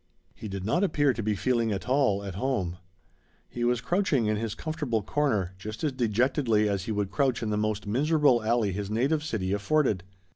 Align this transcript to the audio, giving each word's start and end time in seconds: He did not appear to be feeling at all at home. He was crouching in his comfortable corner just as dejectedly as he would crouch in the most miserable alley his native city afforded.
He 0.33 0.47
did 0.47 0.65
not 0.65 0.83
appear 0.83 1.13
to 1.13 1.21
be 1.21 1.35
feeling 1.35 1.71
at 1.71 1.87
all 1.87 2.23
at 2.23 2.33
home. 2.33 2.77
He 3.47 3.63
was 3.63 3.81
crouching 3.81 4.25
in 4.25 4.35
his 4.35 4.55
comfortable 4.55 5.03
corner 5.03 5.53
just 5.59 5.83
as 5.83 5.91
dejectedly 5.91 6.67
as 6.67 6.85
he 6.85 6.91
would 6.91 7.11
crouch 7.11 7.43
in 7.43 7.51
the 7.51 7.55
most 7.57 7.85
miserable 7.85 8.43
alley 8.43 8.71
his 8.71 8.89
native 8.89 9.23
city 9.23 9.53
afforded. 9.53 10.01